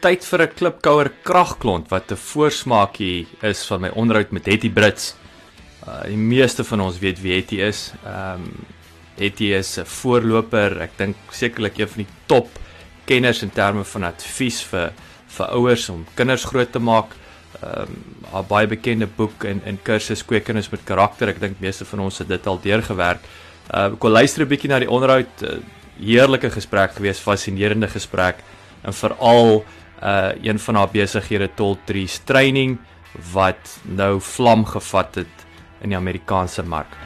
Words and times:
tyd 0.00 0.24
vir 0.24 0.42
'n 0.42 0.54
klipkouer 0.56 1.10
kragklont 1.22 1.88
wat 1.90 2.12
'n 2.12 2.16
voorsmaakie 2.16 3.26
is 3.42 3.64
van 3.66 3.80
my 3.80 3.90
onderhoud 3.94 4.30
met 4.32 4.46
Hetty 4.46 4.70
Brits. 4.70 5.14
Uh 5.86 6.04
die 6.04 6.16
meeste 6.16 6.64
van 6.64 6.80
ons 6.80 6.98
weet 6.98 7.20
wie 7.20 7.34
Hetty 7.34 7.60
is. 7.60 7.92
Ehm 8.04 8.34
um, 8.34 8.66
Hetty 9.18 9.52
is 9.52 9.78
'n 9.78 9.84
voorloper, 9.84 10.80
ek 10.80 10.96
dink 10.96 11.16
sekerlik 11.30 11.78
een 11.78 11.88
van 11.88 12.04
die 12.04 12.12
top 12.26 12.48
kenners 13.04 13.42
in 13.42 13.50
terme 13.50 13.84
van 13.84 14.04
advies 14.04 14.62
vir 14.62 14.92
vir 15.28 15.46
ouers 15.46 15.88
om 15.88 16.06
kinders 16.14 16.44
groot 16.44 16.72
te 16.72 16.78
maak. 16.78 17.12
Ehm 17.62 17.82
um, 17.82 18.04
haar 18.32 18.44
baie 18.44 18.66
bekende 18.66 19.06
boek 19.06 19.44
en 19.44 19.60
en 19.64 19.78
kursus 19.82 20.24
kweekinders 20.24 20.70
met 20.70 20.84
karakter. 20.84 21.28
Ek 21.28 21.40
dink 21.40 21.60
meeste 21.60 21.84
van 21.84 22.00
ons 22.00 22.18
het 22.18 22.28
dit 22.28 22.46
al 22.46 22.60
deurgewerk. 22.60 23.20
Uh 23.74 23.92
ek 23.92 24.02
wil 24.02 24.12
luister 24.12 24.42
'n 24.42 24.48
bietjie 24.48 24.70
na 24.70 24.78
die 24.78 24.90
onderhoud. 24.90 25.42
Uh, 25.42 25.58
heerlike 26.00 26.50
gesprek 26.50 26.92
gewees, 26.96 27.18
fascinerende 27.18 27.88
gesprek 27.88 28.36
en 28.82 28.92
veral 28.92 29.64
uh 30.02 30.32
een 30.42 30.58
van 30.58 30.74
haar 30.74 30.90
besighede 30.90 31.50
Toll 31.54 31.76
Trees 31.84 32.18
training 32.24 32.78
wat 33.32 33.80
nou 33.82 34.20
vlam 34.20 34.64
gevat 34.64 35.14
het 35.14 35.46
in 35.80 35.88
die 35.88 35.98
Amerikaanse 35.98 36.62
mark. 36.62 36.96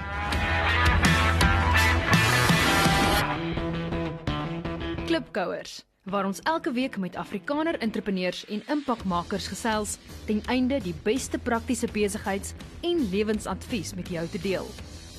Klipkouers 5.07 5.83
waar 6.05 6.27
ons 6.29 6.41
elke 6.45 6.73
week 6.73 6.97
met 6.97 7.17
Afrikaner 7.17 7.79
entrepreneurs 7.81 8.45
en 8.47 8.63
impakmakers 8.69 9.47
gesels 9.49 9.97
ten 10.27 10.43
einde 10.47 10.81
die 10.85 10.95
beste 11.03 11.39
praktiese 11.39 11.89
besigheids- 11.93 12.53
en 12.81 13.09
lewensadvies 13.11 13.95
met 13.95 14.09
jou 14.09 14.27
te 14.29 14.39
deel. 14.39 14.69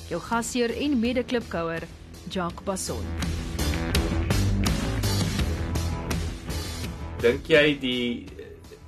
Jou 0.08 0.20
gasheer 0.22 0.70
en 0.76 0.98
mede-klipkouer, 0.98 1.82
Jacques 2.30 2.64
Basson. 2.64 3.45
Dink 7.26 7.48
jy 7.50 7.64
die 7.82 8.26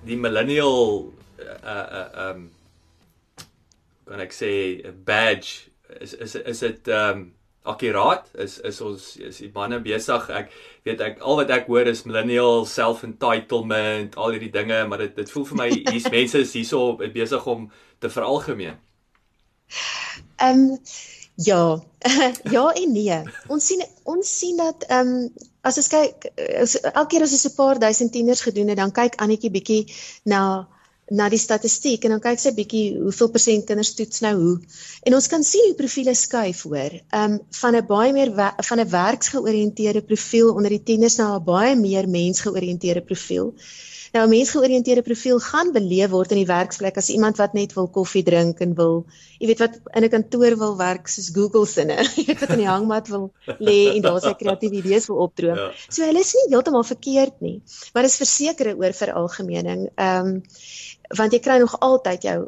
die 0.06 0.19
millennial 0.19 1.08
uh 1.39 1.86
uh 2.00 2.28
um 2.28 2.44
kan 4.08 4.22
ek 4.25 4.33
sê 4.36 4.53
'n 4.86 4.94
badge 5.08 5.69
is 6.00 6.14
is 6.14 6.36
is 6.53 6.62
dit 6.66 6.89
um 6.89 7.27
akkuraat 7.69 8.31
is 8.44 8.59
is 8.70 8.81
ons 8.81 9.16
is 9.28 9.41
die 9.42 9.50
manne 9.55 9.81
besig 9.84 10.31
ek 10.41 10.55
weet 10.86 11.03
ek 11.09 11.20
al 11.20 11.41
wat 11.41 11.50
ek 11.56 11.66
hoor 11.72 11.91
is 11.91 12.06
millennial 12.06 12.64
self 12.66 13.03
entitlement 13.09 14.16
al 14.16 14.33
hierdie 14.36 14.55
dinge 14.55 14.81
maar 14.86 15.03
dit 15.05 15.19
dit 15.19 15.34
voel 15.34 15.48
vir 15.50 15.61
my 15.62 15.69
hier's 15.75 16.11
mense 16.16 16.44
is 16.47 16.55
hierso 16.56 16.97
besig 16.97 17.47
om 17.47 17.69
te 17.98 18.11
veralgemeen. 18.11 18.78
Ehm 20.39 20.64
um, 20.70 20.78
ja, 21.34 21.62
ja 22.55 22.64
en 22.83 22.92
nee. 22.92 23.19
Ons 23.48 23.66
sien 23.66 23.83
ons 24.05 24.39
sien 24.39 24.56
dat 24.56 24.86
ehm 24.89 25.14
um, 25.14 25.47
as 25.62 25.78
ons 25.78 25.89
kyk 25.89 26.28
as, 26.62 26.77
elke 26.92 27.09
keer 27.11 27.23
as 27.23 27.33
ons 27.33 27.47
'n 27.47 27.55
paar 27.56 27.78
duisend 27.78 28.12
tieners 28.12 28.41
gedoen 28.41 28.69
het, 28.69 28.77
dan 28.77 28.92
kyk 28.92 29.17
Annetjie 29.17 29.51
bietjie 29.51 29.83
na 30.25 30.69
na 31.11 31.28
die 31.33 31.41
statistiek 31.41 32.05
en 32.05 32.17
dan 32.17 32.23
kyk 32.25 32.41
sy 32.42 32.53
bietjie 32.56 32.84
hoeveel 32.98 33.31
persent 33.34 33.67
kinders 33.69 33.95
toets 33.98 34.23
nou 34.25 34.34
hoe. 34.37 34.55
En 35.09 35.17
ons 35.19 35.28
kan 35.33 35.45
sien 35.47 35.69
hoe 35.70 35.77
profile 35.78 36.15
skuif 36.15 36.62
hoor. 36.69 36.98
Ehm 37.00 37.39
um, 37.39 37.41
van 37.61 37.77
'n 37.77 37.87
baie 37.87 38.12
meer 38.12 38.33
van 38.70 38.81
'n 38.81 38.91
werksgeoriënteerde 38.95 40.03
profiel 40.03 40.55
onder 40.55 40.70
die 40.70 40.83
tieners 40.83 41.19
na 41.19 41.37
'n 41.37 41.45
baie 41.45 41.77
meer 41.77 42.09
mensgeoriënteerde 42.09 43.05
profiel. 43.05 43.55
Nou 44.12 44.25
'n 44.25 44.31
mensgeoriënteerde 44.31 45.03
profiel 45.03 45.39
gaan 45.39 45.73
beleef 45.73 46.11
word 46.11 46.31
in 46.33 46.41
die 46.41 46.48
werksplek 46.48 46.97
as 46.97 47.09
iemand 47.12 47.37
wat 47.37 47.53
net 47.53 47.75
wil 47.77 47.89
koffie 47.93 48.22
drink 48.25 48.61
en 48.65 48.75
wil, 48.75 49.05
jy 49.39 49.50
weet 49.50 49.59
wat 49.65 49.75
in 49.95 50.05
'n 50.05 50.09
kantoor 50.15 50.56
wil 50.62 50.77
werk 50.77 51.09
soos 51.09 51.28
Google 51.34 51.67
sinne. 51.67 51.98
Jy 52.17 52.25
weet 52.31 52.41
wat 52.41 52.55
in 52.56 52.62
die 52.65 52.72
hangmat 52.72 53.09
wil 53.09 53.31
lê 53.59 53.78
en 53.97 54.03
daar 54.03 54.20
sy 54.20 54.33
kreatiewe 54.33 54.81
idees 54.81 55.06
wil 55.06 55.20
opdroom. 55.28 55.56
Ja. 55.56 55.69
So 55.89 56.05
hulle 56.09 56.25
is 56.25 56.33
nie 56.34 56.48
heeltemal 56.55 56.84
verkeerd 56.84 57.41
nie, 57.41 57.61
maar 57.93 58.03
dis 58.03 58.17
versekerde 58.17 58.77
oor 58.77 58.93
veralgemening. 58.93 59.89
Ehm 59.97 60.27
um, 60.27 60.43
want 61.16 61.32
jy 61.32 61.41
kry 61.41 61.58
nog 61.58 61.80
altyd 61.80 62.22
jou 62.22 62.38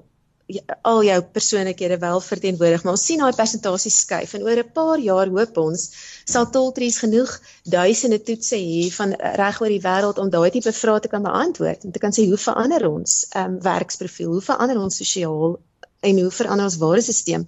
al 0.82 1.04
jou 1.04 1.22
persoonlikhede 1.32 1.98
wel 1.98 2.20
verteenwoordig, 2.20 2.82
maar 2.82 2.96
ons 2.96 3.04
sien 3.06 3.20
daai 3.22 3.36
persentasie 3.36 3.92
skuif 3.94 4.34
en 4.34 4.42
oor 4.42 4.58
'n 4.62 4.72
paar 4.74 4.98
jaar 4.98 5.30
hoop 5.36 5.58
ons 5.62 5.84
sal 6.24 6.50
Toltries 6.50 6.98
genoeg 6.98 7.30
duisende 7.62 8.18
toetse 8.22 8.56
hê 8.56 8.90
van 8.98 9.14
reg 9.42 9.60
oor 9.60 9.68
die 9.68 9.84
wêreld 9.86 10.18
om 10.18 10.30
daai 10.30 10.50
tipe 10.50 10.72
vrae 10.72 11.00
te 11.00 11.08
kan 11.08 11.22
beantwoord 11.22 11.84
en 11.84 11.92
te 11.92 11.98
kan 11.98 12.12
sê 12.12 12.26
hoe 12.26 12.40
verander 12.48 12.88
ons 12.88 13.26
um, 13.36 13.60
werksprofiel, 13.62 14.32
hoe 14.32 14.46
verander 14.50 14.78
ons 14.78 14.96
sosiaal 14.96 15.58
en 16.00 16.18
hoe 16.22 16.30
verander 16.32 16.64
ons 16.64 16.78
waardesisteem 16.80 17.44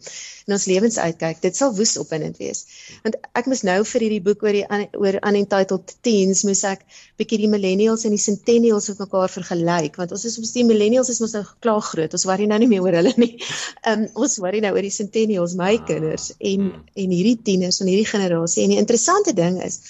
in 0.46 0.54
ons 0.56 0.64
lewens 0.68 0.98
uitkyk. 0.98 1.38
Dit 1.44 1.56
sal 1.56 1.72
woes 1.76 1.94
opwindend 2.00 2.36
wees. 2.40 2.64
Want 3.04 3.16
ek 3.38 3.48
moes 3.48 3.62
nou 3.64 3.78
vir 3.88 4.04
hierdie 4.04 4.20
boek 4.24 4.42
oor 4.44 4.56
die 4.56 4.64
oor 4.98 5.18
unentitled 5.22 5.94
teens 6.04 6.42
moes 6.48 6.64
ek 6.68 6.82
bietjie 7.20 7.40
die 7.44 7.50
millennials 7.52 8.04
en 8.04 8.12
die 8.16 8.20
centennials 8.20 8.90
met 8.92 9.00
mekaar 9.04 9.32
vergelyk 9.32 9.96
want 10.00 10.12
ons 10.16 10.26
is 10.28 10.36
ons 10.42 10.52
die 10.56 10.66
millennials 10.68 11.12
is 11.12 11.22
mos 11.22 11.36
nou 11.36 11.44
klaar 11.64 11.80
groot. 11.86 12.12
Ons 12.18 12.26
worry 12.28 12.48
nou 12.50 12.58
nie 12.60 12.68
meer 12.74 12.84
oor 12.84 12.98
hulle 13.00 13.14
nie. 13.22 13.32
Ehm 13.86 14.04
um, 14.04 14.06
ons 14.26 14.38
worry 14.42 14.60
nou 14.64 14.74
oor 14.76 14.84
die 14.84 14.94
centennials, 14.94 15.56
my 15.58 15.74
ah, 15.78 15.84
kinders 15.88 16.32
en 16.38 16.68
hmm. 16.68 16.86
en 17.04 17.16
hierdie 17.16 17.38
tieners 17.46 17.80
van 17.80 17.92
hierdie 17.92 18.08
generasie. 18.10 18.66
En 18.66 18.74
die 18.76 18.80
interessante 18.82 19.36
ding 19.36 19.60
is 19.64 19.80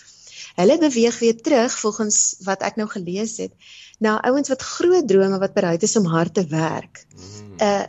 hulle 0.60 0.76
beweeg 0.78 1.16
weer 1.18 1.38
terug 1.40 1.74
volgens 1.80 2.18
wat 2.44 2.62
ek 2.66 2.76
nou 2.76 2.86
gelees 2.92 3.38
het 3.40 3.52
na 4.04 4.18
ouens 4.28 4.50
wat 4.52 4.62
groot 4.76 5.06
drome 5.08 5.38
wat 5.40 5.54
bereid 5.56 5.82
is 5.86 5.96
om 5.96 6.06
hard 6.12 6.34
te 6.38 6.46
werk. 6.52 7.02
Uh 7.58 7.88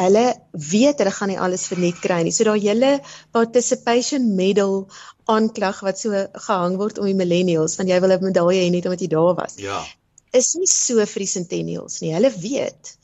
hulle 0.00 0.24
weet 0.70 0.98
hulle 1.02 1.12
gaan 1.18 1.32
nie 1.32 1.38
alles 1.40 1.66
verniet 1.70 2.00
kry 2.04 2.22
nie. 2.24 2.34
So 2.34 2.46
daai 2.48 2.60
hele 2.62 2.92
participation 3.36 4.34
medal 4.38 4.86
aanklag 5.32 5.82
wat 5.86 6.00
so 6.00 6.26
gehang 6.48 6.76
word 6.80 7.00
om 7.02 7.08
die 7.10 7.18
millennials 7.18 7.76
want 7.78 7.90
jy 7.90 8.00
wil 8.04 8.14
'n 8.16 8.28
medalje 8.28 8.62
hê 8.62 8.70
net 8.70 8.86
omdat 8.86 9.04
jy 9.04 9.10
daar 9.14 9.34
was. 9.42 9.58
Ja. 9.58 9.80
Is 10.32 10.54
nie 10.54 10.70
so 10.70 11.04
vir 11.06 11.24
die 11.24 11.32
centennials 11.32 12.00
nie. 12.00 12.14
Hulle 12.14 12.30
weet 12.30 12.96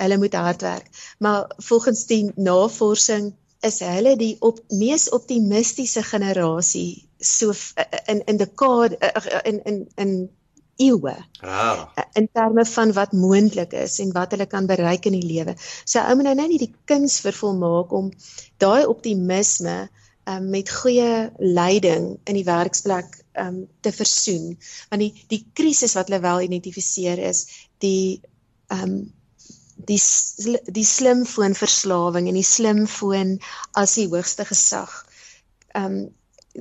hulle 0.00 0.16
moet 0.18 0.34
hard 0.34 0.62
werk. 0.62 0.88
Maar 1.18 1.50
volgens 1.58 2.06
die 2.06 2.32
navorsing 2.36 3.34
is 3.60 3.80
hulle 3.84 4.16
die 4.16 4.36
op 4.40 4.60
mees 4.68 5.08
optimistiese 5.12 6.02
generasie 6.02 7.06
so 7.20 7.52
in 8.06 8.22
in 8.24 8.36
dekade 8.36 8.96
in 9.44 9.60
in 9.64 9.88
in 9.96 10.30
eeue. 10.80 11.14
Ja. 11.40 11.92
In 12.18 12.28
terme 12.32 12.64
van 12.66 12.92
wat 12.96 13.12
moontlik 13.12 13.72
is 13.76 13.98
en 14.02 14.12
wat 14.16 14.34
hulle 14.34 14.46
kan 14.50 14.66
bereik 14.66 15.06
in 15.08 15.18
die 15.18 15.26
lewe. 15.26 15.54
So 15.84 16.00
ou 16.00 16.16
moet 16.16 16.30
nou 16.30 16.36
net 16.40 16.58
die 16.62 16.72
kuns 16.90 17.20
vervolmaak 17.24 17.92
om 17.96 18.10
daai 18.62 18.86
optimisme 18.88 19.76
um, 20.24 20.50
met 20.50 20.72
goeie 20.80 21.30
leiding 21.38 22.12
in 22.24 22.38
die 22.38 22.46
werksplek 22.48 23.20
um, 23.40 23.64
te 23.84 23.92
versoen. 23.92 24.56
Want 24.90 25.04
die 25.04 25.12
die 25.32 25.44
krisis 25.54 25.96
wat 25.98 26.10
hulle 26.10 26.22
wel 26.24 26.46
identifiseer 26.48 27.20
is 27.30 27.46
die 27.84 28.20
ehm 28.72 28.84
um, 28.84 29.00
die 29.88 30.00
die 30.68 30.84
slimfoonverslawing 30.84 32.26
en 32.28 32.36
die 32.36 32.44
slimfoon 32.44 33.38
as 33.80 33.96
die 33.96 34.08
hoogste 34.12 34.44
gesag. 34.48 34.92
Ehm 35.72 36.00
um, 36.00 36.08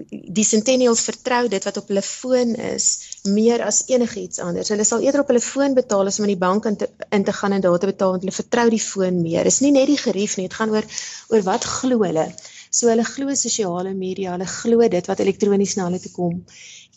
die 0.10 0.46
centennials 0.46 1.02
vertrou 1.02 1.48
dit 1.50 1.64
wat 1.66 1.78
op 1.82 1.88
hulle 1.90 2.04
foon 2.06 2.54
is 2.70 2.88
meer 3.26 3.64
as 3.66 3.82
enigiets 3.90 4.42
anders. 4.44 4.70
Hulle 4.70 4.86
sal 4.86 5.02
eerder 5.02 5.24
op 5.24 5.32
hulle 5.32 5.42
foon 5.42 5.74
betaal 5.78 6.12
as 6.12 6.20
om 6.20 6.28
in 6.28 6.36
die 6.36 6.42
bank 6.44 6.68
in 6.70 6.78
te, 6.78 6.90
in 7.16 7.26
te 7.26 7.34
gaan 7.34 7.56
en 7.58 7.64
daar 7.66 7.80
te 7.82 7.90
betaal 7.90 8.14
want 8.14 8.26
hulle 8.26 8.36
vertrou 8.36 8.68
die 8.70 8.84
foon 8.84 9.22
meer. 9.24 9.50
Dis 9.50 9.62
nie 9.66 9.74
net 9.74 9.90
die 9.90 9.98
gerief 9.98 10.38
nie, 10.38 10.46
dit 10.46 10.58
gaan 10.60 10.76
oor 10.76 10.86
oor 11.34 11.46
wat 11.48 11.66
glo 11.66 12.04
hulle. 12.06 12.28
So 12.70 12.92
hulle 12.92 13.06
glo 13.08 13.34
sosiale 13.34 13.96
media, 13.98 14.36
hulle 14.38 14.50
glo 14.50 14.86
dit 14.94 15.10
wat 15.10 15.26
elektronies 15.26 15.76
na 15.80 15.90
hulle 15.90 16.02
toe 16.04 16.14
kom. 16.14 16.38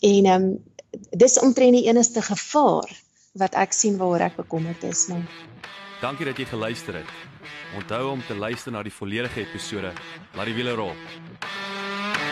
En 0.05 0.29
ehm 0.29 0.47
um, 0.51 0.53
dis 1.17 1.39
omtrent 1.41 1.73
die 1.73 1.87
enigste 1.89 2.21
gevaar 2.21 2.91
wat 3.41 3.55
ek 3.57 3.73
sien 3.73 3.97
waaroor 3.97 4.27
ek 4.27 4.35
bekommerd 4.37 4.83
is, 4.85 5.07
man. 5.09 5.25
Dankie 6.03 6.27
dat 6.29 6.37
jy 6.37 6.45
geluister 6.45 6.99
het. 7.01 7.09
Onthou 7.79 8.11
om 8.11 8.21
te 8.27 8.35
luister 8.37 8.71
na 8.71 8.83
die 8.85 8.93
volledige 8.93 9.41
episode. 9.41 9.93
Laat 10.37 10.51
die 10.51 10.53
wiele 10.53 10.75
rol. 10.77 10.93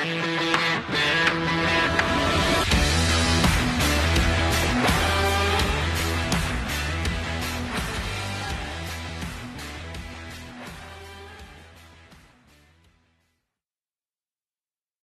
Thank 0.03 1.51
you. 1.55 1.60